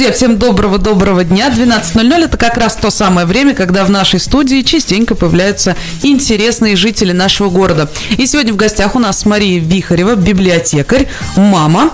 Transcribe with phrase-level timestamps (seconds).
[0.00, 1.50] Друзья, всем доброго-доброго дня.
[1.50, 7.12] 12.00– это как раз то самое время, когда в нашей студии частенько появляются интересные жители
[7.12, 7.86] нашего города.
[8.16, 11.90] И сегодня в гостях у нас Мария Вихарева, библиотекарь, мама,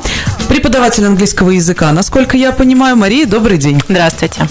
[0.46, 1.90] преподаватель английского языка.
[1.90, 3.82] Насколько я понимаю, Мария, добрый день.
[3.89, 4.46] Здравствуйте.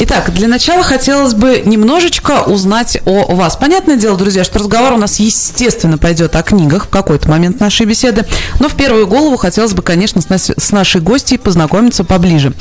[0.00, 3.56] Итак, для начала хотелось бы немножечко узнать о вас.
[3.56, 7.84] Понятное дело, друзья, что разговор у нас, естественно, пойдет о книгах в какой-то момент нашей
[7.84, 8.24] беседы,
[8.60, 12.52] но в первую голову хотелось бы, конечно, с, нашей гостьей познакомиться поближе.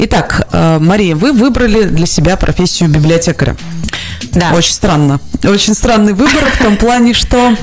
[0.00, 3.56] Итак, э, Мария, вы выбрали для себя профессию библиотекаря.
[4.32, 4.52] Да.
[4.52, 5.20] Очень странно.
[5.44, 7.56] Очень странный выбор в том плане, что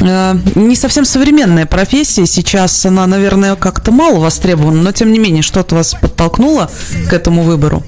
[0.00, 2.26] э, не совсем современная профессия.
[2.26, 6.70] Сейчас она, наверное, как-то мало востребована, но тем не менее, что-то вас подтолкнуло
[7.08, 7.84] к этому выбору?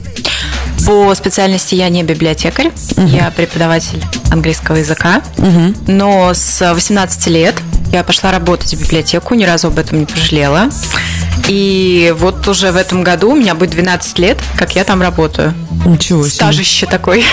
[0.86, 3.06] По специальности я не библиотекарь, угу.
[3.06, 5.74] я преподаватель английского языка, угу.
[5.88, 7.56] но с 18 лет
[7.92, 10.68] я пошла работать в библиотеку, ни разу об этом не пожалела.
[11.46, 15.54] И вот уже в этом году у меня будет 12 лет, как я там работаю.
[15.86, 16.34] Ничего себе.
[16.34, 17.24] Стажище такой.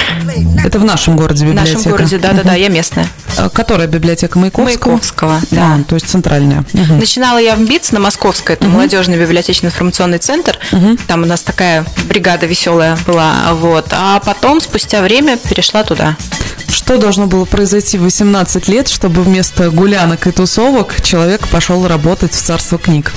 [0.63, 1.71] Это в нашем городе библиотека?
[1.71, 3.07] В нашем городе, да-да-да, я местная.
[3.37, 4.91] А которая библиотека Маяковского?
[4.91, 5.75] Маяковского, да.
[5.75, 6.63] А, то есть центральная.
[6.73, 6.95] Угу.
[6.95, 8.75] Начинала я в БИЦ на Московской, это угу.
[8.75, 10.57] молодежный библиотечный информационный центр.
[10.71, 10.97] Угу.
[11.07, 13.87] Там у нас такая бригада веселая была, вот.
[13.91, 16.15] А потом, спустя время, перешла туда.
[16.85, 22.31] Что должно было произойти в 18 лет, чтобы вместо гулянок и тусовок человек пошел работать
[22.31, 23.11] в царство книг?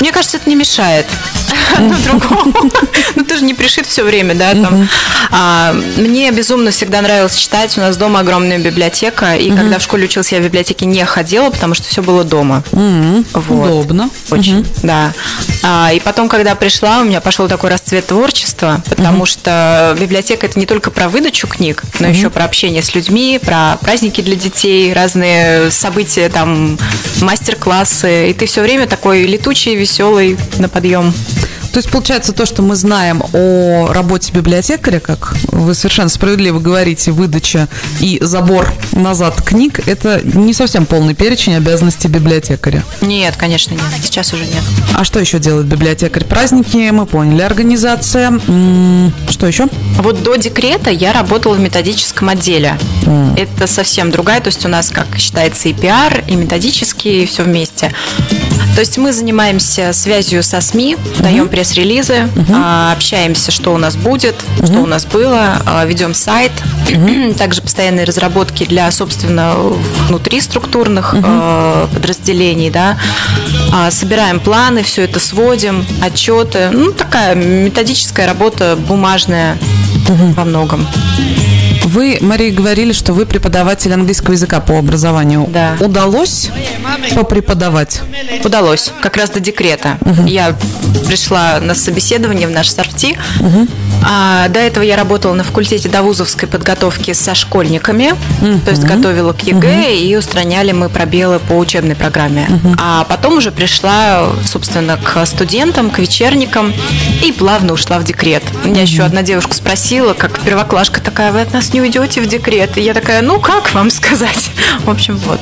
[0.00, 1.06] Мне кажется, это не мешает
[1.76, 2.70] одно другому.
[3.16, 4.86] Ну, ты же не пришит все время, да, там.
[5.30, 7.78] А, мне безумно всегда нравилось читать.
[7.78, 11.48] У нас дома огромная библиотека, и когда в школе училась, я в библиотеке не ходила,
[11.48, 12.62] потому что все было дома.
[12.72, 13.70] Вот.
[13.70, 14.10] Удобно.
[14.30, 15.14] Очень, да.
[15.62, 20.58] А, и потом, когда пришла, у меня пошел такой расцвет творчества, потому что библиотека это
[20.58, 22.97] не только про выдачу книг, но еще про общение с людьми,
[23.38, 26.78] про праздники для детей, разные события, там,
[27.20, 28.30] мастер-классы.
[28.30, 31.12] И ты все время такой летучий, веселый на подъем.
[31.72, 37.10] То есть, получается, то, что мы знаем о работе библиотекаря, как вы совершенно справедливо говорите,
[37.12, 37.68] выдача
[38.00, 42.82] и забор назад книг, это не совсем полный перечень обязанностей библиотекаря.
[43.00, 43.82] Нет, конечно, нет.
[44.02, 44.62] Сейчас уже нет.
[44.94, 46.24] А что еще делает библиотекарь?
[46.24, 48.38] Праздники, мы поняли, организация.
[49.30, 49.66] Что еще?
[49.98, 52.78] Вот до декрета я работала в методическом отделе.
[53.04, 53.38] Mm.
[53.38, 57.42] Это совсем другая, то есть у нас, как считается, и пиар, и методический, и все
[57.42, 57.92] вместе.
[58.74, 61.22] То есть мы занимаемся связью со СМИ, mm-hmm.
[61.22, 62.92] даем пресс-релизы, mm-hmm.
[62.92, 64.66] общаемся, что у нас будет, mm-hmm.
[64.66, 66.52] что у нас было, а, ведем сайт,
[66.86, 67.34] mm-hmm.
[67.38, 69.54] также постоянные разработки для, собственно,
[70.08, 71.94] внутри структурных mm-hmm.
[71.94, 72.96] подразделений, да,
[73.90, 80.34] собираем планы, все это сводим, отчеты, ну такая методическая работа бумажная mm-hmm.
[80.34, 80.86] во многом.
[81.88, 85.46] Вы, Мария, говорили, что вы преподаватель английского языка по образованию.
[85.48, 85.76] Да.
[85.80, 86.50] Удалось
[87.14, 88.02] попреподавать?
[88.44, 89.96] Удалось, как раз до декрета.
[90.02, 90.26] Угу.
[90.26, 90.54] Я
[91.06, 93.16] пришла на собеседование в наш сорти.
[93.40, 93.68] Угу.
[94.06, 99.32] А, до этого я работала на факультете довузовской подготовки со школьниками, uh то есть готовила
[99.32, 102.46] к ЕГЭ uh и устраняли мы пробелы по учебной программе.
[102.48, 106.72] uh А потом уже пришла, собственно, к студентам, к вечерникам
[107.24, 108.42] и плавно ушла в декрет.
[108.64, 112.26] Меня uh еще одна девушка спросила, как первоклашка такая, вы от нас не уйдете в
[112.26, 112.76] декрет?
[112.78, 114.50] И я такая, ну как вам сказать?
[114.84, 115.40] В общем, вот.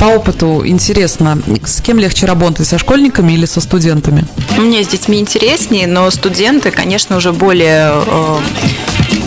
[0.00, 4.24] По опыту интересно, с кем легче работать, со школьниками или со студентами?
[4.58, 8.38] Мне с детьми интереснее, но студенты, конечно, уже более Э,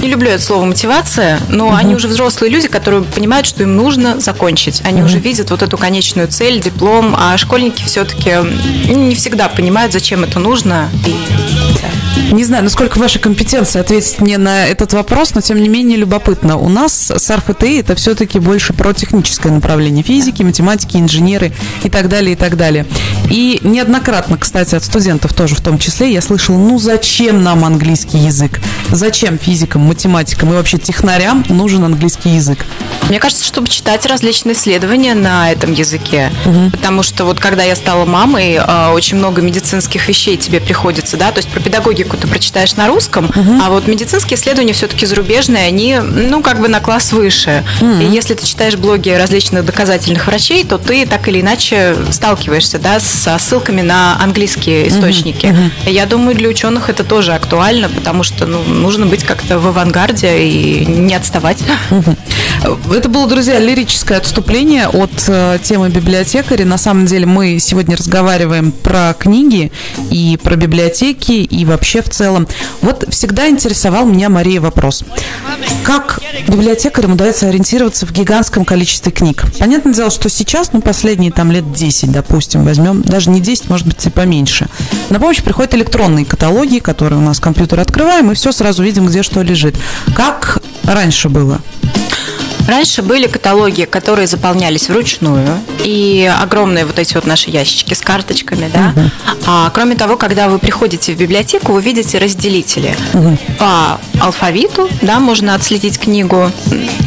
[0.02, 1.76] не люблю это слово мотивация, но угу.
[1.76, 4.82] они уже взрослые люди, которые понимают, что им нужно закончить.
[4.86, 5.08] Они угу.
[5.08, 8.38] уже видят вот эту конечную цель, диплом, а школьники все-таки
[8.88, 10.90] не всегда понимают, зачем это нужно.
[11.06, 11.16] И
[12.32, 16.58] не знаю, насколько ваша компетенция ответить мне на этот вопрос, но тем не менее любопытно.
[16.58, 21.52] У нас с РФТИ это все-таки больше про техническое направление физики, математики, инженеры
[21.84, 22.86] и так далее, и так далее.
[23.30, 28.20] И неоднократно, кстати, от студентов тоже в том числе я слышала, ну зачем нам английский
[28.20, 28.60] язык?
[28.92, 32.66] Зачем физикам, математикам и вообще технарям нужен английский язык?
[33.10, 36.32] Мне кажется, чтобы читать различные исследования на этом языке.
[36.46, 36.72] Угу.
[36.72, 41.32] Потому что вот когда я стала мамой, а, очень много медицинских вещей тебе приходится, да,
[41.32, 43.62] то есть про педагогику ты прочитаешь на русском, угу.
[43.62, 47.64] а вот медицинские исследования все-таки зарубежные, они, ну, как бы на класс выше.
[47.82, 48.02] Угу.
[48.02, 53.00] И если ты читаешь блоги различных доказательных врачей, то ты так или иначе сталкиваешься, да,
[53.00, 55.48] со ссылками на английские источники.
[55.48, 55.56] Угу.
[55.60, 55.92] Угу.
[55.92, 60.44] Я думаю, для ученых это тоже актуально, потому что, ну, нужно быть как-то в авангарде
[60.44, 61.60] и не отставать.
[62.92, 66.66] Это было, друзья, лирическое отступление от э, темы библиотекаря.
[66.66, 69.72] На самом деле мы сегодня разговариваем про книги
[70.12, 72.48] и про библиотеки и вообще в целом.
[72.82, 75.04] Вот всегда интересовал меня, Мария, вопрос.
[75.84, 79.44] Как библиотекарям удается ориентироваться в гигантском количестве книг?
[79.60, 83.88] Понятное дело, что сейчас, ну, последние там лет 10, допустим, возьмем, даже не 10, может
[83.88, 84.68] быть, и поменьше.
[85.10, 89.24] На помощь приходят электронные каталоги, которые у нас компьютер открываем, и все сразу видим, где
[89.24, 89.76] что лежит.
[90.16, 91.62] Как раньше было?
[92.70, 98.70] Раньше были каталоги, которые заполнялись вручную, и огромные вот эти вот наши ящички с карточками,
[98.72, 98.94] да.
[98.96, 99.10] Угу.
[99.48, 103.36] А кроме того, когда вы приходите в библиотеку, вы видите разделители угу.
[103.58, 106.52] по алфавиту, да, можно отследить книгу,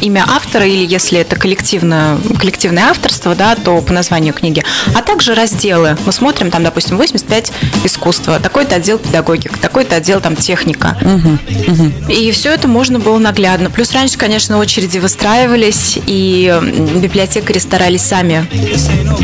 [0.01, 4.65] имя автора или если это коллективное, коллективное авторство, да, то по названию книги,
[4.97, 5.97] а также разделы.
[6.05, 7.53] Мы смотрим там, допустим, 85
[7.85, 10.99] искусства, такой-то отдел педагогика, такой-то отдел там техника.
[11.01, 11.73] Угу.
[11.73, 12.13] Угу.
[12.13, 13.71] И все это можно было наглядно.
[13.71, 16.61] Плюс раньше, конечно, очереди выстраивать устраивались, и
[16.97, 18.47] библиотекари старались сами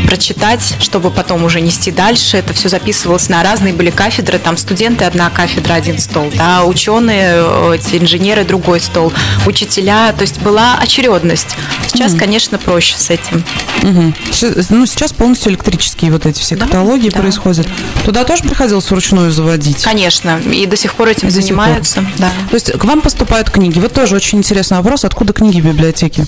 [0.07, 2.37] прочитать, чтобы потом уже нести дальше.
[2.37, 7.75] Это все записывалось на разные были кафедры, там студенты одна кафедра, один стол, да, ученые,
[7.75, 9.11] эти инженеры другой стол,
[9.45, 11.55] учителя, то есть была очередность.
[11.87, 13.43] Сейчас, mm конечно, проще с этим.
[13.81, 17.19] mm Сейчас, ну, сейчас полностью электрические вот эти все да, каталоги да.
[17.19, 17.67] происходят.
[18.05, 19.81] Туда тоже приходилось вручную заводить?
[19.83, 22.05] Конечно, и до сих пор этим и занимаются.
[22.17, 22.29] Да.
[22.49, 23.79] То есть к вам поступают книги.
[23.79, 26.08] Вот тоже очень интересный вопрос, откуда книги в библиотеке?
[26.09, 26.27] Книги?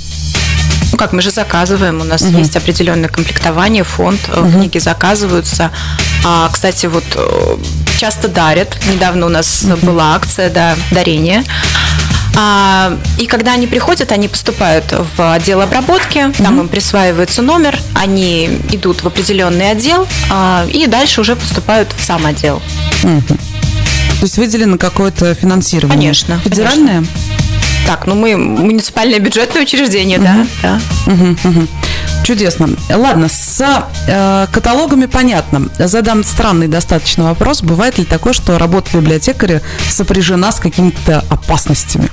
[0.91, 2.37] Ну как, мы же заказываем, у нас угу.
[2.37, 4.49] есть определенное комплектование, фонд, угу.
[4.49, 5.71] книги заказываются.
[6.25, 7.57] А, кстати, вот э,
[7.97, 8.77] часто дарят.
[8.91, 9.85] Недавно у нас угу.
[9.85, 11.43] была акция, да, дарение.
[12.35, 14.85] А, и когда они приходят, они поступают
[15.17, 21.21] в отдел обработки, там им присваивается номер, они идут в определенный отдел а, и дальше
[21.21, 22.61] уже поступают в сам отдел.
[23.03, 23.21] Угу.
[24.21, 25.97] То есть выделено какое-то финансирование?
[25.97, 26.39] Конечно.
[26.39, 26.97] Федеральное?
[26.97, 27.20] Конечно.
[27.85, 30.25] Так, ну мы муниципальное бюджетное учреждение, угу.
[30.25, 30.47] да.
[30.61, 31.11] да.
[31.11, 31.67] Угу, угу.
[32.23, 32.69] Чудесно.
[32.89, 35.69] Ладно, с э, каталогами понятно.
[35.77, 37.61] Задам странный достаточно вопрос.
[37.61, 42.09] Бывает ли такое, что работа библиотекаря сопряжена с какими-то опасностями?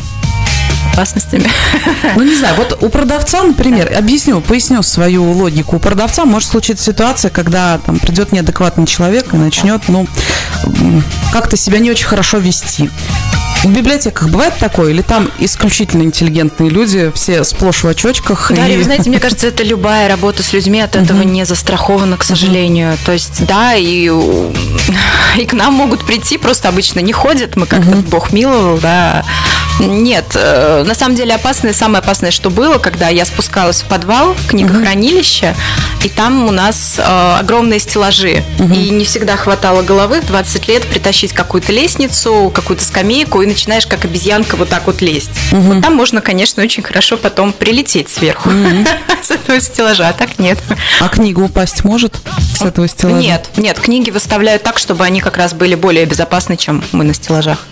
[0.99, 1.49] опасностями.
[2.17, 5.77] Ну, не знаю, вот у продавца, например, объясню, поясню свою логику.
[5.77, 10.07] У продавца может случиться ситуация, когда там придет неадекватный человек и начнет, ну,
[11.33, 12.91] как-то себя не очень хорошо вести.
[13.65, 14.91] В библиотеках бывает такое?
[14.91, 18.53] Или там исключительно интеллигентные люди, все сплошь в очочках?
[18.55, 18.77] Да, и...
[18.77, 22.97] вы знаете, мне кажется, это любая работа с людьми от этого не застрахована, к сожалению.
[23.05, 24.11] То есть, да, и,
[25.37, 29.25] и к нам могут прийти, просто обычно не ходят, мы как-то Бог миловал, да.
[29.81, 34.35] Нет, э, на самом деле опасное, самое опасное, что было, когда я спускалась в подвал,
[34.35, 35.55] в книгохранилище,
[36.05, 38.43] и там у нас э, огромные стеллажи.
[38.59, 43.87] И не всегда хватало головы в 20 лет притащить какую-то лестницу, какую-то скамейку, и начинаешь
[43.87, 45.31] как обезьянка вот так вот лезть.
[45.53, 45.61] Угу.
[45.61, 48.87] Вот там можно, конечно, очень хорошо потом прилететь сверху угу.
[49.23, 50.59] с этого стеллажа, а так нет.
[51.01, 52.17] А книга упасть может
[52.57, 53.21] с этого стеллажа?
[53.21, 57.15] Нет, нет, книги выставляют так, чтобы они как раз были более безопасны, чем мы на
[57.15, 57.67] стеллажах.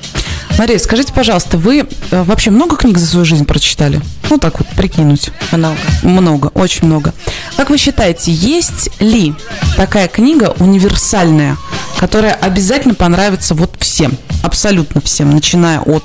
[0.59, 4.01] Мария, скажите, пожалуйста, вы э, вообще много книг за свою жизнь прочитали?
[4.31, 5.31] Ну, так вот, прикинуть.
[5.53, 5.77] Много.
[6.03, 7.13] Много, очень много.
[7.57, 9.35] Как вы считаете, есть ли
[9.77, 11.59] такая книга универсальная,
[11.99, 16.05] которая обязательно понравится вот всем, абсолютно всем, начиная от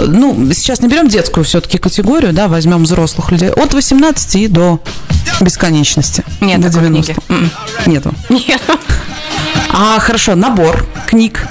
[0.00, 4.80] ну, сейчас не берем детскую все-таки категорию, да, возьмем взрослых людей, от 18 и до
[5.40, 6.24] бесконечности.
[6.40, 7.14] Нет, до 90.
[7.14, 7.20] Книги.
[7.28, 7.50] М-м.
[7.86, 8.14] Нету.
[8.28, 8.78] Нету.
[9.72, 11.48] А, хорошо, набор книг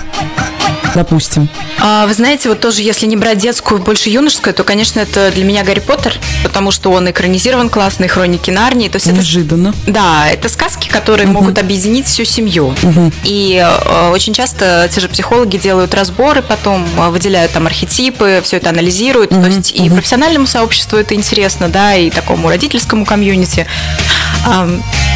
[0.98, 1.48] допустим?
[1.80, 5.44] А, вы знаете, вот тоже, если не брать детскую, больше юношескую, то, конечно, это для
[5.44, 8.90] меня Гарри Поттер, потому что он экранизирован классный, хроники Нарнии.
[8.90, 9.70] То есть Неожиданно.
[9.84, 11.36] Это, да, это сказки, которые угу.
[11.36, 12.74] могут объединить всю семью.
[12.82, 13.12] Угу.
[13.24, 18.58] И э, очень часто те же психологи делают разборы, потом э, выделяют там архетипы, все
[18.58, 19.32] это анализируют.
[19.32, 19.42] Угу.
[19.42, 19.86] То есть угу.
[19.86, 23.68] и профессиональному сообществу это интересно, да, и такому родительскому комьюнити.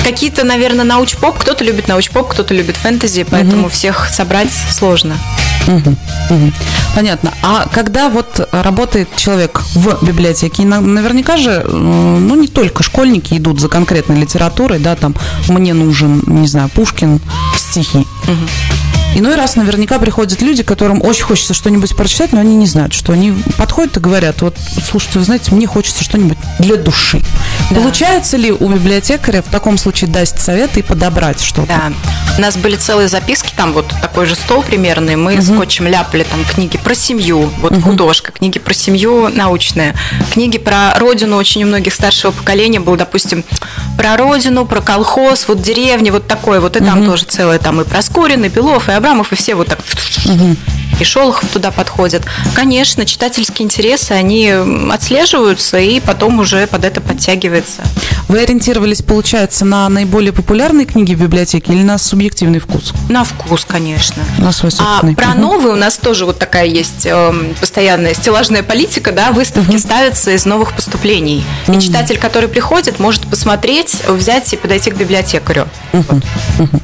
[0.04, 1.38] Какие-то, наверное, науч-поп.
[1.40, 3.70] Кто-то любит науч-поп, кто-то любит фэнтези, поэтому угу.
[3.70, 5.18] всех собрать сложно.
[5.72, 5.90] Угу,
[6.30, 6.51] угу.
[6.96, 7.34] Понятно.
[7.42, 13.70] А когда вот работает человек в библиотеке, наверняка же, ну, не только школьники идут за
[13.70, 15.16] конкретной литературой, да, там,
[15.48, 17.20] мне нужен, не знаю, Пушкин,
[17.58, 18.00] стихи.
[18.00, 18.48] Угу.
[19.13, 23.12] Иной раз наверняка приходят люди, которым очень хочется что-нибудь прочитать, но они не знают, что
[23.12, 24.56] они подходят и говорят, вот,
[24.89, 27.22] слушайте, вы знаете, мне хочется что-нибудь для души.
[27.70, 27.77] Да.
[27.77, 31.68] Получается ли у библиотекаря в таком случае дать совет и подобрать что-то?
[31.68, 31.94] Да.
[32.38, 35.41] У нас были целые записки, там вот такой же стол примерный, мы угу.
[35.41, 37.82] скотчем ляпали там книги про семью, вот угу.
[37.82, 39.94] художка, книги про семью научные,
[40.32, 43.44] книги про родину, очень у многих старшего поколения был, допустим,
[43.98, 47.12] про родину, про колхоз, вот деревни, вот такое, вот и там угу.
[47.12, 49.79] тоже целое, там и про Скорин, и Белов, и Абрамов, и все вот так.
[49.79, 50.55] Угу.
[51.00, 52.24] И Шолохов туда подходят.
[52.56, 54.54] Конечно, читательские интересы, они
[54.92, 57.84] отслеживаются, и потом уже под это подтягивается.
[58.28, 62.94] Вы ориентировались, получается, на наиболее популярные книги в библиотеке или на субъективный вкус?
[63.10, 64.24] На вкус, конечно.
[64.38, 65.14] На свой собственный.
[65.14, 69.72] А про новые у нас тоже вот такая есть э, постоянная стеллажная политика, да, выставки
[69.72, 69.80] угу.
[69.80, 71.44] ставятся из новых поступлений.
[71.68, 71.78] Угу.
[71.78, 75.68] И читатель, который приходит, может посмотреть, взять и подойти к библиотекарю.
[75.94, 76.06] Угу.
[76.08, 76.24] Вот.
[76.60, 76.80] Угу.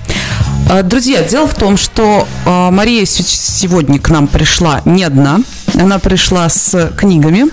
[0.83, 5.41] Друзья, дело в том, что а, Мария сегодня к нам пришла не одна.
[5.77, 7.47] Она пришла с книгами,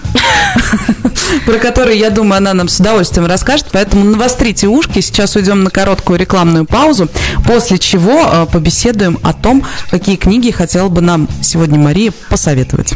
[1.46, 3.66] про которые, я думаю, она нам с удовольствием расскажет.
[3.72, 5.00] Поэтому навострите ушки.
[5.00, 7.08] Сейчас уйдем на короткую рекламную паузу,
[7.44, 12.94] после чего а, побеседуем о том, какие книги хотела бы нам сегодня Мария посоветовать.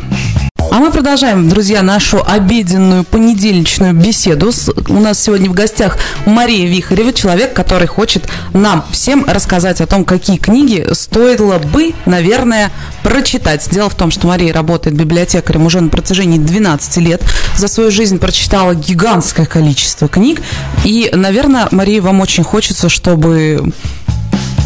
[0.70, 4.52] А мы продолжаем, друзья, нашу обеденную понедельничную беседу.
[4.88, 5.96] У нас сегодня в гостях
[6.26, 12.70] Мария Вихарева, человек, который хочет нам всем рассказать о том, какие книги стоило бы, наверное,
[13.02, 13.66] прочитать.
[13.70, 17.22] Дело в том, что Мария работает библиотекарем уже на протяжении 12 лет.
[17.56, 20.42] За свою жизнь прочитала гигантское количество книг.
[20.84, 23.72] И, наверное, Мария, вам очень хочется, чтобы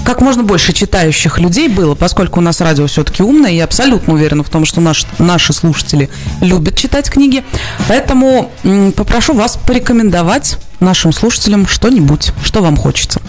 [0.04, 4.14] как можно больше читающих людей было, поскольку у нас радио все-таки умное, и я абсолютно
[4.14, 7.44] уверена в том, что наш, наши слушатели любят читать книги.
[7.88, 13.20] Поэтому м, попрошу вас порекомендовать нашим слушателям что-нибудь, что вам хочется.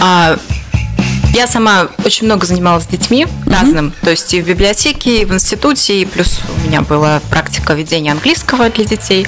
[0.00, 0.38] А,
[1.34, 3.52] я сама очень много занималась с детьми mm-hmm.
[3.52, 7.74] разным, то есть и в библиотеке, и в институте, и плюс у меня была практика
[7.74, 9.26] ведения английского для детей.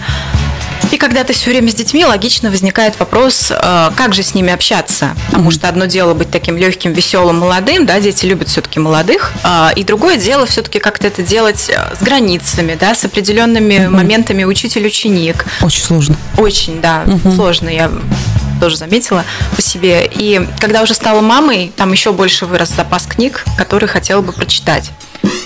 [0.90, 4.52] И когда ты все время с детьми, логично возникает вопрос, э, как же с ними
[4.52, 5.11] общаться.
[5.30, 9.73] Потому что одно дело быть таким легким, веселым, молодым, да, дети любят все-таки молодых, а,
[9.75, 13.97] и другое дело все-таки как-то это делать э, с границами, да, с определенными угу.
[13.97, 15.44] моментами учитель-ученик.
[15.62, 16.16] Очень сложно.
[16.37, 17.32] Очень, да, угу.
[17.35, 17.68] сложно.
[17.68, 17.90] Я
[18.61, 19.25] тоже заметила
[19.56, 20.09] по себе.
[20.12, 24.90] И когда уже стала мамой, там еще больше вырос запас книг, которые хотела бы прочитать.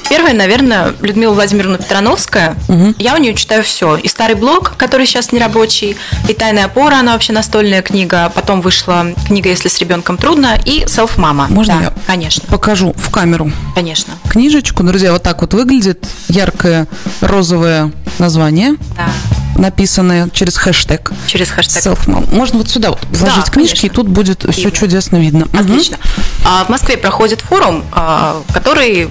[0.08, 2.56] Первая, наверное, Людмила Владимировна Петрановская.
[2.68, 2.94] Угу.
[2.98, 3.96] Я у нее читаю все.
[3.96, 5.96] И старый блог, который сейчас не рабочий,
[6.28, 8.30] и тайная опора, она вообще настольная книга.
[8.34, 11.46] Потом вышла книга «Если с ребенком трудно» и «Селф мама».
[11.48, 12.42] Можно да, я конечно.
[12.48, 13.50] покажу в камеру?
[13.74, 14.14] Конечно.
[14.28, 16.06] Книжечку, друзья, вот так вот выглядит.
[16.28, 16.86] Яркое
[17.20, 18.76] розовое название.
[18.96, 19.08] Да
[19.56, 21.12] написанные через хэштег.
[21.26, 21.82] Через хэштег.
[21.82, 22.34] Self-mom.
[22.34, 23.86] Можно вот сюда вот вложить да, книжки, конечно.
[23.86, 24.52] и тут будет Видно.
[24.52, 25.46] все чудесно видно.
[25.52, 25.96] Отлично.
[25.96, 26.24] Угу.
[26.44, 29.08] А в Москве проходит форум, а, который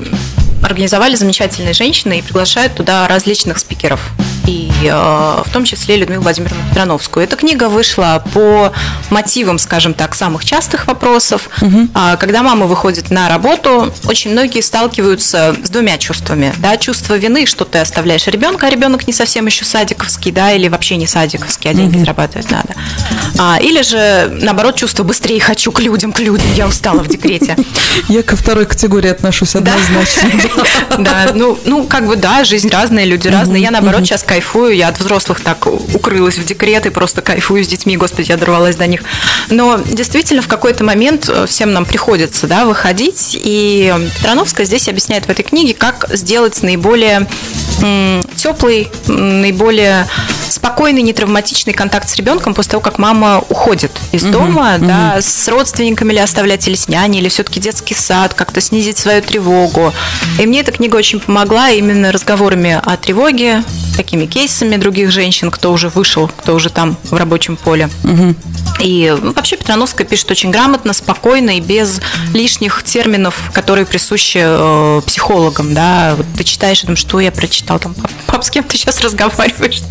[0.63, 3.99] организовали замечательные женщины и приглашают туда различных спикеров.
[4.45, 7.23] И э, в том числе Людмилу Владимировну Петрановскую.
[7.23, 8.71] Эта книга вышла по
[9.09, 11.49] мотивам, скажем так, самых частых вопросов.
[11.61, 11.89] Угу.
[12.19, 16.53] Когда мама выходит на работу, очень многие сталкиваются с двумя чувствами.
[16.57, 16.77] Да?
[16.77, 20.97] Чувство вины, что ты оставляешь ребенка, а ребенок не совсем еще садиковский, да, или вообще
[20.97, 22.01] не садиковский, а деньги угу.
[22.01, 22.73] зарабатывать надо.
[23.39, 27.55] А, или же, наоборот, чувство быстрее хочу к людям, к людям, я устала в декрете.
[28.09, 30.29] Я ко второй категории отношусь однозначно.
[30.97, 33.61] Да, ну, ну, как бы, да, жизнь разная, люди разные.
[33.61, 37.67] Я, наоборот, сейчас кайфую, я от взрослых так укрылась в декрет и просто кайфую с
[37.67, 39.03] детьми, господи, я дорвалась до них.
[39.51, 45.27] Но действительно, в какой-то момент э, всем нам приходится, да, выходить, и Петрановская здесь объясняет
[45.27, 47.27] в этой книге, как сделать наиболее
[48.35, 50.07] теплый, наиболее
[50.49, 55.21] спокойный, нетравматичный контакт с ребенком после того, как мама уходит из дома, угу, да, угу.
[55.21, 59.93] с родственниками ли оставлять, или с няней, или все-таки детский сад, как-то снизить свою тревогу.
[60.39, 63.63] И мне эта книга очень помогла именно разговорами о тревоге,
[63.97, 67.89] такими кейсами других женщин, кто уже вышел, кто уже там в рабочем поле.
[68.03, 68.35] Угу.
[68.79, 72.01] И вообще Петрановская пишет очень грамотно, спокойно и без
[72.33, 75.73] лишних терминов, которые присущи э, психологам.
[75.73, 76.15] Да?
[76.17, 77.95] Вот ты читаешь, думаешь, что я прочитал там,
[78.27, 79.81] пап, с кем ты сейчас разговариваешь?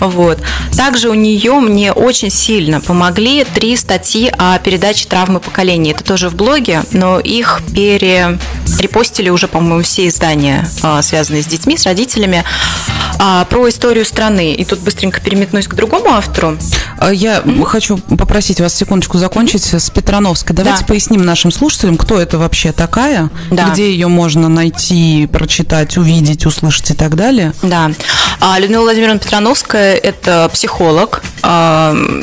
[0.00, 0.38] Вот.
[0.76, 5.90] Также у нее мне очень сильно помогли три статьи о передаче травмы поколений.
[5.90, 7.60] Это тоже в блоге, но их
[8.76, 12.44] перерепостили уже, по-моему, все издания, э, связанные с детьми, с родителями.
[13.18, 14.52] А, про историю страны.
[14.52, 16.58] И тут быстренько переметнусь к другому автору.
[16.98, 17.64] А, я mm-hmm.
[17.64, 20.54] хочу попросить вас секундочку закончить с Петрановской.
[20.54, 20.86] Давайте да.
[20.86, 23.70] поясним нашим слушателям, кто это вообще такая, да.
[23.70, 27.52] где ее можно найти, прочитать, увидеть, услышать и так далее.
[27.62, 27.90] Да.
[28.40, 31.22] А, Людмила Владимировна Петрановская– это психолог,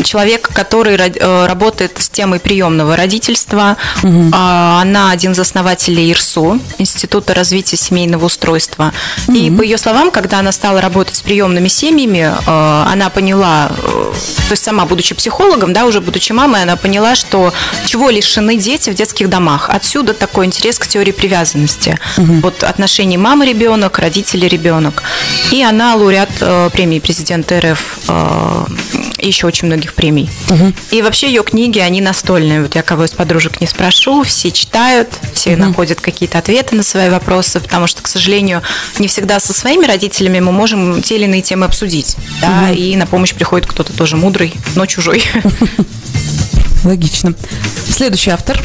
[0.03, 3.77] человек, который э, работает с темой приемного родительства.
[4.03, 4.31] Угу.
[4.33, 8.93] Она один из основателей ИРСУ, Института развития семейного устройства.
[9.27, 9.37] Угу.
[9.37, 13.81] И по ее словам, когда она стала работать с приемными семьями, э, она поняла, э,
[13.81, 17.53] то есть сама будучи психологом, да, уже будучи мамой, она поняла, что
[17.85, 19.69] чего лишены дети в детских домах.
[19.69, 21.99] Отсюда такой интерес к теории привязанности.
[22.17, 22.33] Угу.
[22.41, 25.03] Вот отношения мама-ребенок, родители-ребенок.
[25.51, 27.79] И она лауреат премии президента РФ
[29.17, 30.29] и еще очень многих премий.
[30.49, 30.73] Угу.
[30.91, 32.61] И вообще ее книги, они настольные.
[32.61, 35.61] Вот я кого из подружек не спрошу, все читают, все угу.
[35.61, 38.61] находят какие-то ответы на свои вопросы, потому что, к сожалению,
[38.99, 42.15] не всегда со своими родителями мы можем те или иные темы обсудить.
[42.41, 42.73] Да, угу.
[42.73, 45.23] и на помощь приходит кто-то тоже мудрый, но чужой.
[46.83, 47.33] Логично.
[47.89, 48.61] Следующий автор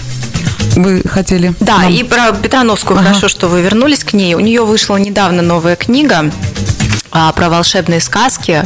[0.77, 1.55] вы хотели.
[1.61, 1.93] Да, нам...
[1.93, 3.09] и про Петрановскую ага.
[3.09, 4.35] хорошо, что вы вернулись к ней.
[4.35, 6.31] У нее вышла недавно новая книга
[7.35, 8.65] про волшебные сказки.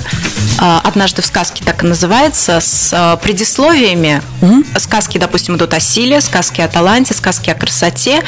[0.59, 4.23] А, «Однажды в сказке» так и называется, с а, предисловиями.
[4.41, 4.79] Mm-hmm.
[4.79, 8.23] Сказки, допустим, идут о силе, сказки о таланте, сказки о красоте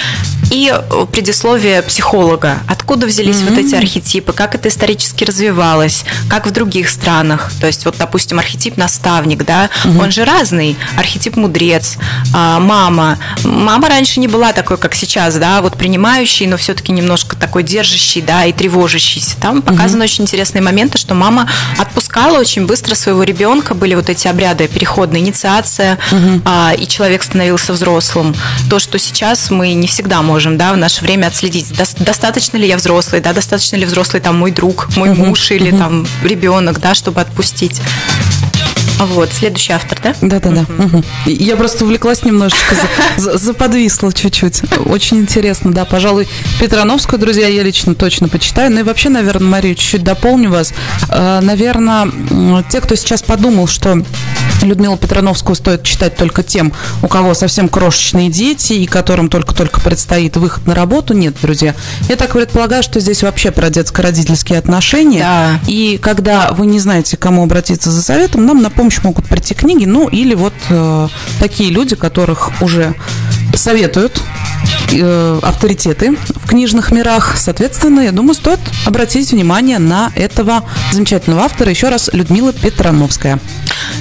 [0.53, 2.59] и э, предисловие психолога.
[2.69, 3.49] Откуда взялись mm-hmm.
[3.49, 7.51] вот эти архетипы, как это исторически развивалось, как в других странах.
[7.59, 10.03] То есть, вот, допустим, архетип наставник, да, mm-hmm.
[10.03, 10.77] он же разный.
[10.99, 11.97] Архетип мудрец,
[12.33, 13.19] мама.
[13.45, 18.21] Мама раньше не была такой, как сейчас, да, вот принимающий, но все-таки немножко такой держащий,
[18.21, 19.37] да, и тревожащийся.
[19.41, 20.05] Там показано mm-hmm.
[20.05, 25.21] очень интересные моменты, что мама отпускала очень быстро своего ребенка, были вот эти обряды переходная
[25.21, 26.43] инициация, угу.
[26.45, 28.35] а, и человек становился взрослым.
[28.69, 32.67] То, что сейчас мы не всегда можем, да, в наше время отследить, до, достаточно ли
[32.67, 36.95] я взрослый, да, достаточно ли взрослый там мой друг, мой муж или там ребенок, да,
[36.95, 37.81] чтобы отпустить.
[38.99, 40.15] Вот, следующий автор, да?
[40.21, 40.65] Да-да-да.
[40.85, 41.03] Угу.
[41.27, 42.77] Я просто увлеклась немножечко,
[43.17, 44.63] заподвисла чуть-чуть.
[44.87, 45.85] Очень интересно, да.
[45.85, 46.29] Пожалуй,
[46.61, 48.71] Петрановскую, друзья, я лично точно почитаю.
[48.71, 50.73] Ну и вообще, наверное, Марию, чуть-чуть дополню вас.
[51.09, 52.13] Э, наверное,
[52.71, 54.03] те, кто сейчас подумал, что
[54.63, 56.73] Людмилу Петрановскую стоит читать только тем,
[57.03, 61.15] у кого совсем крошечные дети и которым только-только предстоит выход на работу.
[61.15, 61.75] Нет, друзья.
[62.09, 65.21] Я так предполагаю, что здесь вообще про детско-родительские отношения.
[65.21, 65.61] Да.
[65.67, 69.55] И когда вы не знаете, к кому обратиться за советом, нам на помощь могут прийти
[69.55, 71.09] книги, ну или вот э,
[71.41, 72.95] такие люди, которых уже
[73.55, 74.21] советуют
[74.93, 77.37] э, авторитеты в книжных мирах.
[77.37, 81.71] Соответственно, я думаю, стоит обратить внимание на этого замечательного автора.
[81.71, 83.39] Еще раз, Людмила Петрановская.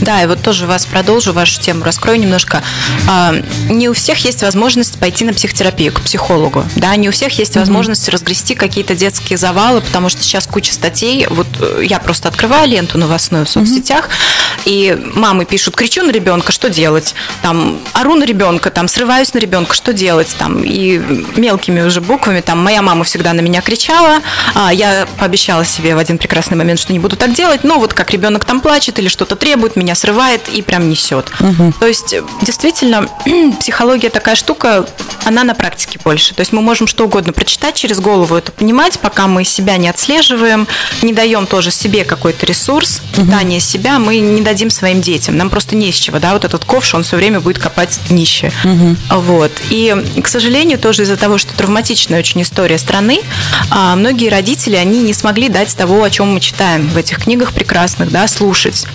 [0.02, 2.64] Да, и вот тоже вас продолжу, вашу тему раскрою немножко.
[3.08, 3.34] А,
[3.70, 6.66] не у всех есть возможность пойти на психотерапию, к психологу.
[6.76, 8.12] Да, не у всех есть возможность mm-hmm.
[8.12, 11.28] разгрести какие-то детские завалы, потому что сейчас куча статей.
[11.30, 14.62] Вот э, я просто открываю ленту новостную в соцсетях, mm-hmm.
[14.66, 17.16] и мамы пишут, кричу на ребенка, что делать?
[17.42, 20.36] Там, ору на ребенка, там, срываюсь на ребенка, что делать?
[20.38, 21.00] Там, и
[21.36, 24.22] мелкими уже буквами, там, моя мама всегда на меня кричала,
[24.56, 27.94] а я пообещала себе в один прекрасный момент, что не буду так делать, но вот
[27.94, 31.32] как ребенок там плачет или что-то требует, меня срывает и прям несет.
[31.40, 31.74] Угу.
[31.80, 33.08] То есть, действительно,
[33.60, 34.86] психология такая штука,
[35.26, 36.34] она на практике больше.
[36.34, 39.90] То есть мы можем что угодно прочитать, через голову это понимать, пока мы себя не
[39.90, 40.68] отслеживаем,
[41.02, 43.66] не даем тоже себе какой-то ресурс, питание угу.
[43.66, 45.38] себя, мы не дадим своим детям.
[45.38, 48.52] Нам просто не из чего, да, вот этот ковш, он все время будет копать днище.
[48.64, 49.22] Угу.
[49.22, 49.52] Вот.
[49.70, 53.20] И, к сожалению, тоже из-за того, что травматичная очень история страны,
[53.70, 57.54] а, многие родители, они не смогли дать того, о чем мы читаем в этих книгах
[57.54, 58.88] прекрасных, да, слушать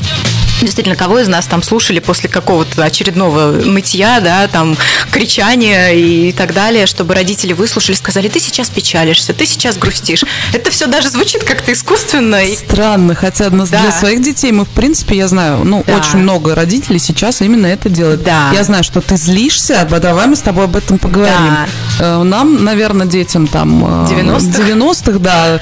[0.61, 4.77] действительно, кого из нас там слушали после какого-то очередного нытья, да, там,
[5.11, 10.25] кричания и так далее, чтобы родители выслушали, сказали, ты сейчас печалишься, ты сейчас грустишь.
[10.53, 12.41] Это все даже звучит как-то искусственно.
[12.57, 13.65] Странно, хотя да.
[13.65, 15.97] для своих детей мы, в принципе, я знаю, ну, да.
[15.97, 18.23] очень много родителей сейчас именно это делают.
[18.23, 18.51] Да.
[18.53, 21.35] Я знаю, что ты злишься, а давай мы с тобой об этом поговорим.
[21.37, 21.67] Да.
[22.01, 25.61] Э, нам, наверное, детям там 90-х, э, 90-х да,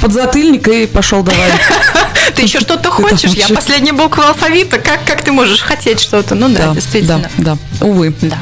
[0.00, 1.50] подзатыльник и пошел давай.
[2.34, 3.32] Ты еще что-то хочешь?
[3.32, 4.78] Я последняя буква алфавита.
[4.78, 6.34] Как, как ты можешь хотеть что-то?
[6.34, 7.30] Ну да, действительно.
[7.38, 8.14] Да, да, увы.
[8.20, 8.38] Да.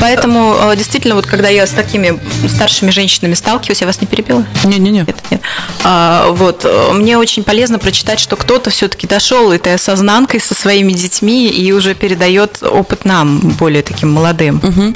[0.00, 4.44] Поэтому э, действительно, вот когда я с такими старшими женщинами сталкиваюсь, я вас не перебила?
[4.64, 5.00] Не-не-не.
[5.00, 5.40] Нет, нет.
[5.82, 10.92] А, вот, э, мне очень полезно прочитать, что кто-то все-таки дошел этой осознанкой со своими
[10.92, 14.56] детьми и уже передает опыт нам, более таким молодым.
[14.56, 14.94] Угу.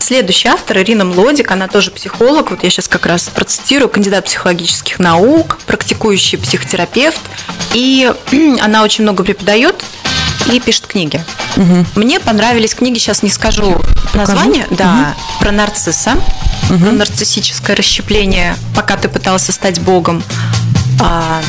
[0.00, 4.98] Следующий автор Ирина Млодик, она тоже психолог, вот я сейчас как раз процитирую, кандидат психологических
[4.98, 7.20] наук, практикующий психотерапевт,
[7.74, 8.10] и
[8.62, 9.76] она очень много преподает
[10.50, 11.22] и пишет книги.
[11.56, 11.86] Угу.
[11.96, 13.72] Мне понравились книги, сейчас не скажу
[14.12, 14.32] Покажу.
[14.32, 15.44] название, да, угу.
[15.44, 16.12] про нарцисса,
[16.70, 16.78] угу.
[16.78, 20.22] про нарциссическое расщепление, пока ты пытался стать богом.
[20.98, 21.42] А,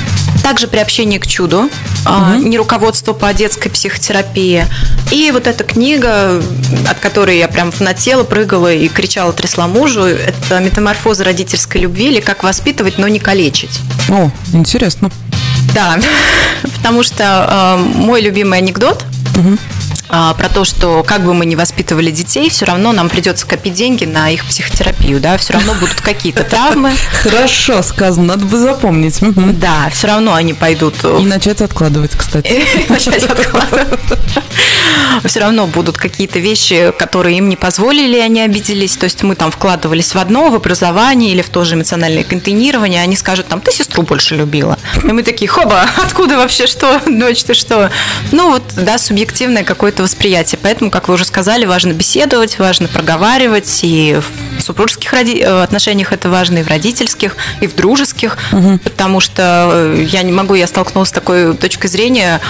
[0.44, 1.70] также приобщение к чуду,
[2.06, 2.48] угу.
[2.48, 4.66] не руководство по детской психотерапии.
[5.12, 6.42] И вот эта книга,
[6.90, 12.20] от которой я прям фанатела, прыгала и кричала, трясла мужу, это «Метаморфоза родительской любви» или
[12.20, 13.80] «Как воспитывать, но не калечить».
[14.10, 15.12] О, интересно.
[15.74, 16.00] Да,
[16.76, 19.04] потому что э, мой любимый анекдот
[19.38, 19.58] угу.
[20.14, 23.74] А, про то, что как бы мы ни воспитывали детей, все равно нам придется копить
[23.74, 26.92] деньги на их психотерапию, да, все равно будут какие-то травмы.
[27.24, 29.20] Хорошо сказано, надо бы запомнить.
[29.58, 30.96] Да, все равно они пойдут.
[31.06, 32.62] И начать откладывать, кстати.
[32.90, 34.00] Начать откладывать.
[35.24, 38.98] Все равно будут какие-то вещи, которые им не позволили, они обиделись.
[38.98, 43.02] То есть мы там вкладывались в одно, в образование или в то же эмоциональное контейнирование.
[43.02, 44.78] Они скажут там, ты сестру больше любила.
[45.04, 47.92] И мы такие, хоба, откуда вообще что, дочь, ты что?
[48.32, 50.60] Ну вот, да, субъективное какое-то восприятие.
[50.62, 54.20] Поэтому, как вы уже сказали, важно беседовать, важно проговаривать, и
[54.58, 55.40] в супружеских роди...
[55.40, 58.80] Э, отношениях это важно, и в родительских, и в дружеских, угу.
[58.84, 62.42] потому что э, я не могу, я столкнулась с такой точкой зрения,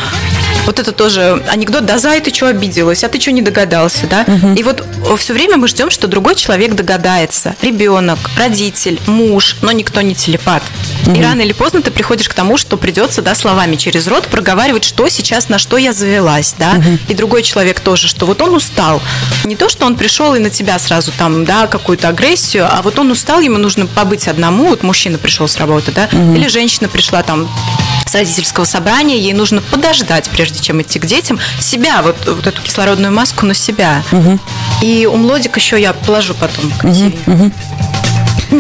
[0.66, 4.26] вот это тоже анекдот, да, Зай, ты что обиделась, а ты что не догадался, да?
[4.28, 4.54] Угу.
[4.54, 4.86] И вот
[5.18, 7.56] все время мы ждем, что другой человек догадается.
[7.62, 10.64] Ребенок, родитель, муж, но никто не телепат.
[11.06, 11.16] Угу.
[11.16, 14.84] И рано или поздно ты приходишь к тому, что придется, да, словами через рот проговаривать,
[14.84, 16.72] что сейчас, на что я завелась, да?
[16.78, 17.00] Угу.
[17.10, 19.02] И другой человек тоже, что вот он устал.
[19.46, 23.00] Не то, что он пришел и на тебя сразу там, да, какую-то агрессию, а вот
[23.00, 26.36] он устал, ему нужно побыть одному, вот мужчина пришел с работы, да, угу.
[26.36, 27.50] или женщина пришла там
[28.16, 33.14] родительского собрания, ей нужно подождать, прежде чем идти к детям, себя, вот, вот эту кислородную
[33.14, 34.04] маску на себя.
[34.12, 34.40] Угу.
[34.82, 36.72] И умлодик еще я положу потом.
[36.84, 37.52] Угу, угу.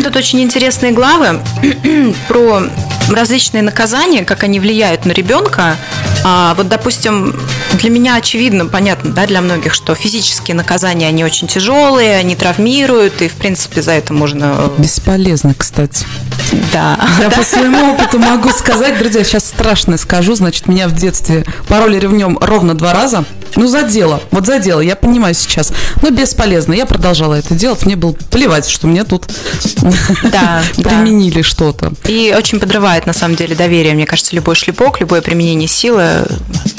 [0.04, 1.42] Тут очень интересные главы
[2.28, 2.64] про
[3.10, 5.76] различные наказания, как они влияют на ребенка.
[6.23, 7.36] А, вот, допустим,
[7.73, 13.21] для меня очевидно, понятно, да, для многих, что физические наказания, они очень тяжелые, они травмируют,
[13.21, 14.55] и, в принципе, за это можно...
[14.57, 16.05] Э, Бесполезно, кстати.
[16.71, 16.99] Да.
[17.19, 21.97] Я по своему опыту могу сказать, друзья, сейчас страшно скажу, значит, меня в детстве пороли
[21.97, 23.25] ревнем ровно два раза.
[23.56, 25.72] Ну, за дело, вот за дело, я понимаю сейчас.
[26.02, 29.26] Но бесполезно, я продолжала это делать, мне было плевать, что мне тут
[30.24, 31.44] да, применили да.
[31.44, 31.94] что-то.
[32.06, 36.26] И очень подрывает, на самом деле, доверие, мне кажется, любой шлепок, любое применение силы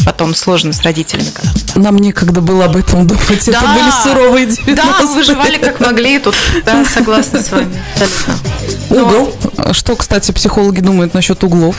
[0.04, 1.28] потом сложно с родителями.
[1.74, 6.18] Нам некогда было об этом думать, да, это были суровые 90 Да, выживали как могли,
[6.18, 7.82] тут да, согласна с вами.
[8.90, 9.02] Но...
[9.02, 9.34] Угол.
[9.72, 11.76] Что, кстати, психологи думают насчет углов?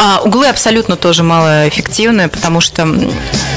[0.00, 2.86] А, углы абсолютно тоже малоэффективны, потому что,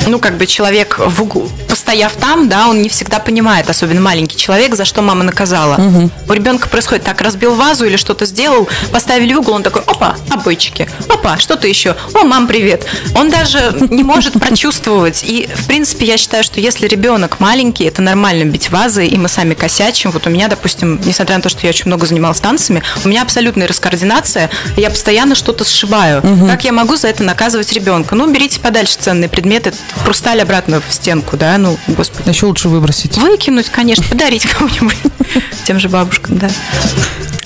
[0.07, 0.68] ну, как бы человек
[1.09, 1.49] в углу,
[1.89, 5.73] постояв там, да, он не всегда понимает, особенно маленький человек, за что мама наказала.
[5.73, 6.11] Угу.
[6.27, 10.15] У ребенка происходит так, разбил вазу или что-то сделал, поставили в угол, он такой, опа,
[10.29, 12.85] обойчики, опа, что-то еще, о, мам, привет.
[13.15, 15.23] Он даже не может прочувствовать.
[15.23, 19.27] И, в принципе, я считаю, что если ребенок маленький, это нормально бить вазы, и мы
[19.27, 20.11] сами косячим.
[20.11, 23.23] Вот у меня, допустим, несмотря на то, что я очень много занималась танцами, у меня
[23.23, 26.19] абсолютная раскоординация, я постоянно что-то сшибаю.
[26.19, 26.45] Угу.
[26.49, 28.13] Как я могу за это наказывать ребенка?
[28.13, 29.73] Ну, берите подальше ценные предметы,
[30.03, 32.29] хрусталь обратно в стенку, да, ну, господи.
[32.29, 33.17] Еще лучше выбросить.
[33.17, 34.97] Выкинуть, конечно, подарить кому-нибудь,
[35.65, 36.49] тем же бабушкам, да.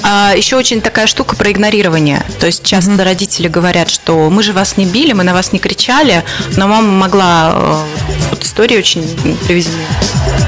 [0.03, 2.23] А еще очень такая штука про игнорирование.
[2.39, 3.03] То есть часто mm-hmm.
[3.03, 6.23] родители говорят, что мы же вас не били, мы на вас не кричали,
[6.57, 7.53] но мама могла...
[7.55, 7.85] Э,
[8.29, 9.03] вот истории очень
[9.47, 9.83] привезены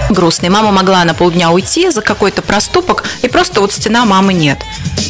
[0.10, 0.50] грустные.
[0.50, 4.60] Мама могла на полдня уйти за какой-то проступок, и просто вот стена мамы нет.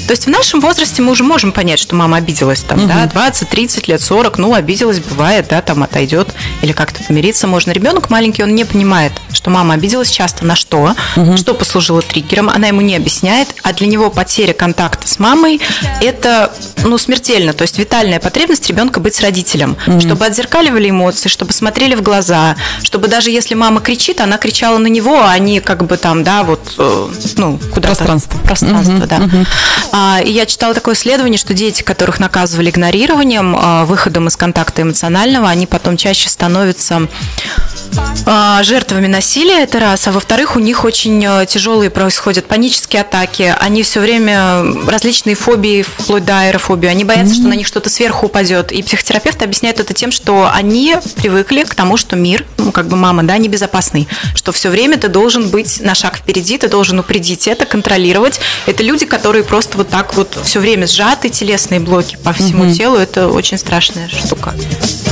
[0.08, 2.88] То есть в нашем возрасте мы уже можем понять, что мама обиделась там, угу.
[2.88, 7.72] да, 20, 30 лет, 40, ну, обиделась, бывает, да, там отойдет или как-то помириться можно.
[7.72, 11.38] Ребенок маленький, он не понимает, что мама обиделась часто на что, угу.
[11.38, 15.62] что послужило триггером, она ему не объясняет, а для него потеря контакта с мамой–
[16.02, 16.52] это,
[16.84, 20.00] ну, смертельно, то есть витальная потребность ребенка быть с родителем, угу.
[20.00, 24.88] чтобы отзеркаливали эмоции, чтобы смотрели в глаза, чтобы даже если мама кричит, она кричала на
[24.88, 27.96] него, а не как бы там, да, вот, э, ну, куда-то.
[27.96, 28.40] Пространство.
[28.40, 29.18] Пространство, угу, да.
[29.18, 29.46] Угу.
[29.92, 34.82] А, и я читала такое исследование, что дети, которых наказывали игнорированием, а, выходом из контакта
[34.82, 37.08] эмоционального, они потом чаще становятся
[38.26, 43.56] а, жертвами насилия, это раз, а во-вторых, у них очень э, тяжелые происходят панические атаки,
[43.60, 47.38] они все время различные фобии, вплоть до аэрофобии, они боятся, mm-hmm.
[47.38, 51.76] что на них что-то сверху упадет, и психотерапевт объясняет это тем, что они привыкли к
[51.76, 55.82] тому, что мир, ну, как бы мама, да, небезопасный, что все время ты должен быть
[55.82, 58.40] на шаг впереди, ты должен упредить это, контролировать.
[58.66, 62.74] Это люди, которые просто вот так вот все время сжаты, телесные блоки по всему mm-hmm.
[62.74, 64.54] телу, это очень страшная штука.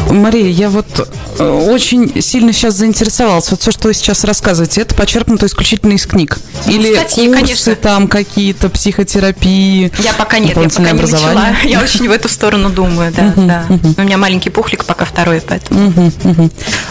[0.09, 3.49] Мария, я вот э, очень сильно сейчас заинтересовалась.
[3.51, 6.37] Вот все, что вы сейчас рассказываете, это почерпнуто исключительно из книг?
[6.65, 7.75] Ну, Или статьи, курсы конечно.
[7.75, 8.69] там какие-то,
[9.03, 9.91] психотерапии?
[9.99, 11.47] Я пока нет, я пока не начала.
[11.63, 13.33] Я очень в эту сторону думаю, да.
[13.35, 13.65] да.
[13.97, 15.93] У меня маленький пухлик, пока второй, поэтому.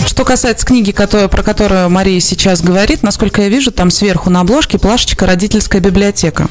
[0.06, 4.78] Что касается книги, про которую Мария сейчас говорит, насколько я вижу, там сверху на обложке
[4.78, 6.48] плашечка «Родительская библиотека»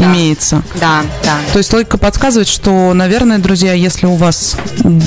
[0.00, 0.62] имеется.
[0.80, 1.36] Да, да.
[1.52, 4.56] То есть логика подсказывает, что, наверное, друзья, если у вас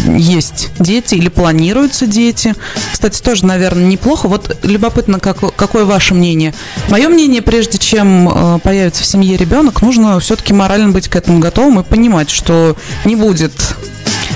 [0.08, 2.56] есть дети или планируются дети,
[2.92, 4.28] кстати, тоже, наверное, неплохо.
[4.28, 6.54] Вот любопытно, как, какое ваше мнение?
[6.90, 11.40] Мое мнение, прежде чем э, появится в семье ребенок, нужно все-таки морально быть к этому
[11.40, 13.54] готовым и понимать, что не будет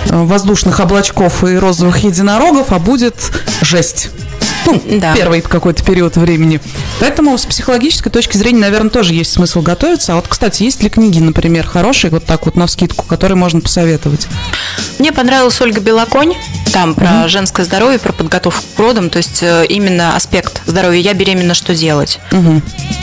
[0.05, 3.15] э, воздушных облачков и розовых единорогов, а будет
[3.62, 4.12] жесть.
[4.65, 5.15] Ну, да.
[5.15, 6.59] первый какой-то период времени.
[6.99, 10.13] Поэтому с психологической точки зрения, наверное, тоже есть смысл готовиться.
[10.13, 13.62] А вот, кстати, есть ли книги, например, хорошие, вот так вот на вскидку, которые можно
[13.62, 14.27] посоветовать?
[14.99, 16.35] Мне понравилась Ольга Белоконь.
[16.71, 20.99] Там про mm женское здоровье, про подготовку к родам, то есть э, именно аспект здоровья.
[20.99, 22.19] Я беременна, что делать?
[22.31, 22.62] mm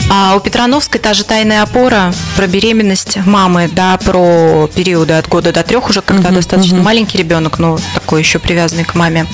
[0.09, 5.51] А у Петрановской та же тайная опора про беременность мамы, да, про периоды от года
[5.51, 9.27] до трех уже, когда mm достаточно mm маленький ребенок, но такой еще привязанный к маме.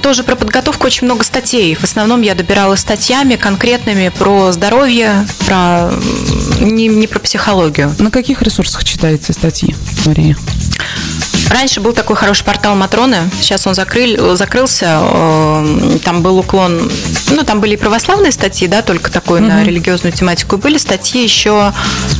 [0.00, 1.74] Тоже про подготовку очень много статей.
[1.74, 5.90] В основном я добирала статьями конкретными про здоровье, про
[6.60, 7.94] не, не про психологию.
[7.98, 9.74] На каких ресурсах читаете статьи,
[10.06, 10.36] Мария?
[11.52, 15.00] Раньше был такой хороший портал Матроны, сейчас он закрыл, закрылся.
[15.02, 16.90] Э, там был уклон,
[17.30, 19.48] ну, там были и православные статьи, да, только такой угу.
[19.48, 20.56] на религиозную тематику.
[20.56, 21.74] Были статьи еще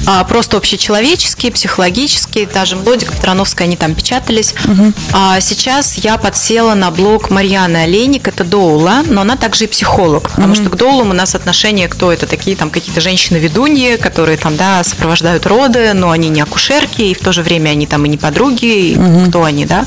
[0.06, 4.54] а, просто общечеловеческие, психологические, та же Млодик, Петрановская, они там печатались.
[4.66, 4.92] Угу.
[5.14, 7.30] А сейчас я подсела на блог
[7.62, 10.54] Марьяны Олейник, это Доула, но она также и психолог, потому угу.
[10.54, 14.82] что к Доулам у нас отношение, кто это, такие там какие-то женщины-ведуньи, которые там, да,
[14.82, 18.18] сопровождают роды, но они не акушерки, и в то же время они там и не
[18.18, 19.86] подруги, угу кто они, да.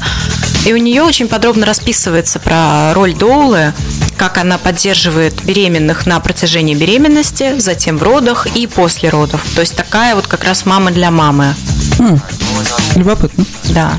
[0.66, 3.74] И у нее очень подробно расписывается про роль Доулы,
[4.18, 9.46] как она поддерживает беременных на протяжении беременности, затем в родах и после родов.
[9.54, 11.54] То есть такая вот как раз мама для мамы.
[12.00, 12.22] М,
[12.96, 13.46] любопытно.
[13.76, 13.94] Да.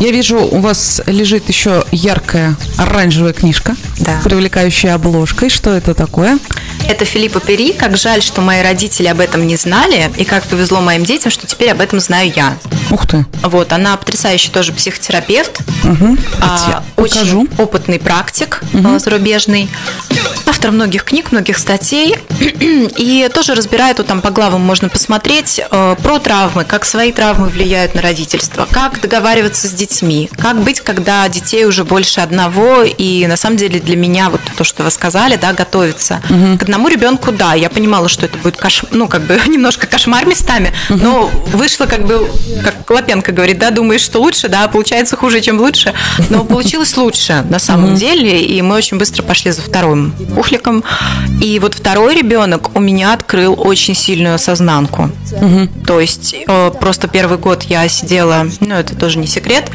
[0.00, 4.20] Я вижу, у вас лежит еще яркая оранжевая книжка, да.
[4.22, 5.48] привлекающая обложкой.
[5.48, 6.38] Что это такое?
[6.86, 7.72] Это Филиппа Пери.
[7.72, 11.46] Как жаль, что мои родители об этом не знали, и как повезло моим детям, что
[11.46, 12.58] теперь об этом знаю я.
[12.90, 13.24] Ух ты.
[13.42, 16.16] Вот, она потрясающий тоже психотерапевт, угу.
[16.40, 18.98] а, очень опытный практик угу.
[18.98, 19.68] зарубежный,
[20.46, 25.96] автор многих книг, многих статей, и тоже разбирает, вот там по главам можно посмотреть, э,
[26.02, 31.28] про травмы, как свои травмы влияют на родительство, как договариваться с детьми, как быть, когда
[31.28, 35.36] детей уже больше одного, и на самом деле для меня вот то, что вы сказали,
[35.36, 36.58] да, готовиться угу.
[36.58, 38.84] к одному ребенку, да, я понимала, что это будет кош...
[38.90, 40.98] ну, как бы немножко кошмар местами, угу.
[41.02, 42.30] но вышло как бы,
[42.62, 45.94] как Лапенко говорит, да, думаешь, что лучше, да, получается хуже, чем лучше,
[46.30, 47.96] но получилось лучше на самом угу.
[47.96, 50.84] деле, и мы очень быстро пошли за вторым пухликом,
[51.40, 55.68] и вот второй ребенок у меня открыл очень сильную осознанку, угу.
[55.86, 59.70] то есть э, просто первый год я сидела, ну, это тоже не секрет,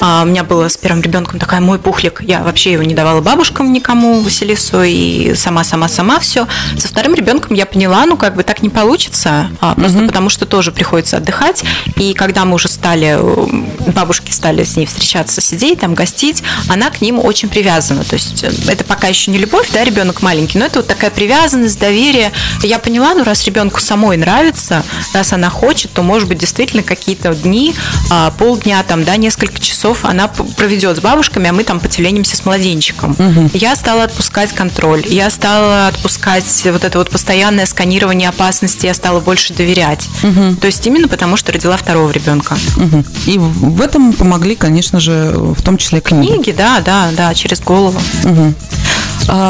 [0.00, 3.20] а у меня было с первым ребенком такая мой пухлик, я вообще его не давала
[3.20, 6.46] бабушкам никому, Василису, и сама-сама-сама все.
[6.78, 10.06] Со вторым ребенком я поняла, ну, как бы так не получится, а, просто угу.
[10.06, 11.64] потому что тоже приходится отдыхать.
[11.96, 16.90] И когда мы уже стали, э, бабушки стали с ней встречаться, сидеть, там, гостить, она
[16.90, 18.04] к ним очень привязана.
[18.04, 21.10] То есть э, это пока еще не любовь, да, ребенок маленький, но это вот такая
[21.10, 22.32] привязанность, доверие.
[22.62, 27.34] Я поняла, ну, раз ребенку самой нравится, раз она хочет, то, может быть, действительно какие-то
[27.34, 27.74] дни,
[28.10, 32.44] а, полдня, там, да, несколько часов она проведет с бабушками, а мы там потеленимся с
[32.44, 33.12] младенчиком.
[33.12, 33.50] Угу.
[33.54, 39.20] Я стала отпускать контроль, я стала отпускать вот это вот постоянное сканирование опасности, я стала
[39.20, 40.08] больше доверять.
[40.22, 40.56] Угу.
[40.56, 42.56] То есть именно потому, что родила второго ребенка.
[42.76, 43.04] Угу.
[43.26, 46.32] И в этом помогли, конечно же, в том числе книги.
[46.32, 48.00] Книги, да, да, да, через голову.
[48.24, 48.54] Угу.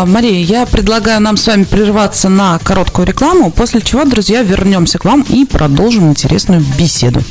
[0.06, 5.04] Мария, я предлагаю нам с вами прерваться на короткую рекламу, после чего, друзья, вернемся к
[5.04, 7.22] вам и продолжим интересную беседу.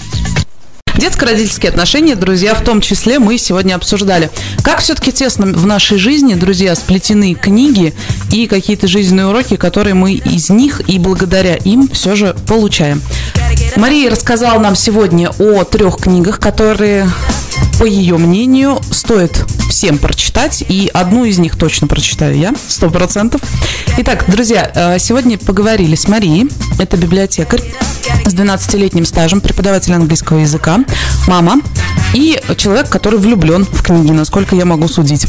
[0.95, 4.29] Детско-родительские отношения, друзья, в том числе мы сегодня обсуждали.
[4.63, 7.93] Как все-таки тесно в нашей жизни, друзья, сплетены книги
[8.31, 13.01] и какие-то жизненные уроки, которые мы из них и благодаря им все же получаем.
[13.75, 17.09] Мария рассказала нам сегодня о трех книгах, которые
[17.79, 23.41] по ее мнению, стоит всем прочитать, и одну из них точно прочитаю я, сто процентов.
[23.97, 27.61] Итак, друзья, э, сегодня поговорили с Марией, это библиотекарь
[28.25, 30.79] с 12-летним стажем, преподаватель английского языка,
[31.27, 31.61] мама
[32.13, 35.27] и человек, который влюблен в книги, насколько я могу судить.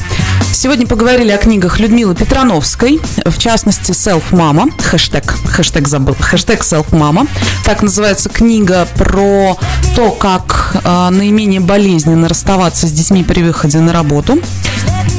[0.64, 6.88] Сегодня поговорили о книгах Людмилы Петрановской, в частности, Self Mama, хэштег, хэштег забыл, хэштег Self
[6.88, 7.28] Mama.
[7.66, 9.58] Так называется книга про
[9.94, 14.38] то, как э, наименее болезненно расставаться с детьми при выходе на работу.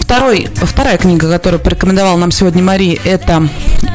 [0.01, 3.47] Второй, вторая книга, которую порекомендовала нам сегодня Мария, это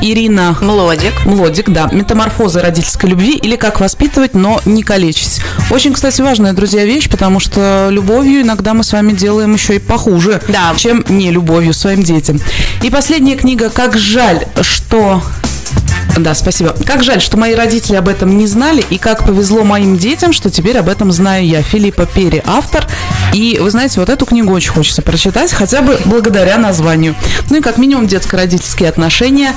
[0.03, 1.25] Ирина Млодик.
[1.25, 1.89] Млодик, да.
[1.91, 5.41] «Метаморфозы родительской любви» или «Как воспитывать, но не калечить».
[5.71, 9.79] Очень, кстати, важная, друзья, вещь, потому что любовью иногда мы с вами делаем еще и
[9.79, 10.75] похуже, да.
[10.77, 11.40] чем не любовью
[11.73, 12.41] своим детям.
[12.83, 15.23] И последняя книга «Как жаль, что
[16.17, 16.75] да, спасибо.
[16.85, 20.51] Как жаль, что мои родители об этом не знали, и как повезло моим детям, что
[20.51, 21.63] теперь об этом знаю я.
[21.63, 22.87] Филиппа Пери, автор.
[23.33, 27.15] И вы знаете, вот эту книгу очень хочется прочитать, хотя бы благодаря названию.
[27.49, 29.55] Ну и как минимум детско-родительские отношения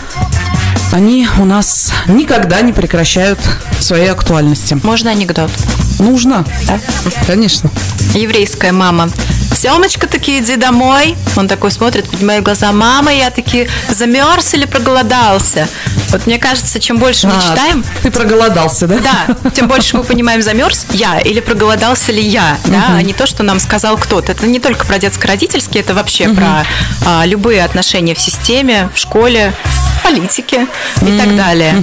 [0.92, 3.40] они у нас никогда не прекращают
[3.80, 4.78] своей актуальности.
[4.84, 5.50] Можно анекдот?
[5.98, 6.80] Нужно, да?
[7.26, 7.72] Конечно.
[8.14, 9.10] Еврейская мама
[9.56, 11.16] Семочка таки, иди домой.
[11.36, 12.72] Он такой смотрит, поднимает глаза.
[12.72, 15.68] Мама, я таки замерз или проголодался?
[16.10, 17.84] Вот мне кажется, чем больше мы а, читаем...
[18.04, 18.98] Ты проголодался, да?
[19.00, 23.26] Да, тем больше мы понимаем, замерз я или проголодался ли я, да, а не то,
[23.26, 24.32] что нам сказал кто-то.
[24.32, 26.66] Это не только про детско-родительские, это вообще про
[27.06, 30.68] а, любые отношения в системе, в школе, в политике
[31.02, 31.76] и так далее.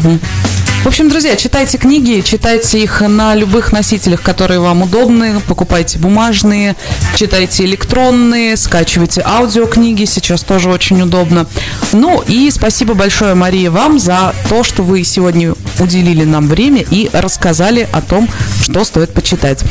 [0.83, 6.75] В общем, друзья, читайте книги, читайте их на любых носителях, которые вам удобны, покупайте бумажные,
[7.15, 11.47] читайте электронные, скачивайте аудиокниги, сейчас тоже очень удобно.
[11.93, 17.11] Ну и спасибо большое, Мария, вам за то, что вы сегодня уделили нам время и
[17.13, 18.27] рассказали о том,
[18.63, 19.63] что стоит почитать.